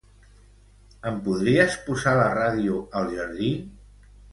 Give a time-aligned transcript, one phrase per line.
[1.09, 3.55] Em podries posar la ràdio al jardí?